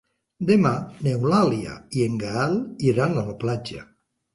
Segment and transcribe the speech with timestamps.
[0.51, 0.71] Demà
[1.07, 2.59] n'Eulàlia i en Gaël
[2.93, 3.91] iran a la platja.